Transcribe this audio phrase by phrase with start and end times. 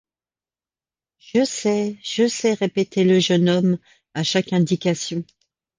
[1.19, 3.77] Je sais, je sais, répétait le jeune homme
[4.15, 5.23] à chaque indication.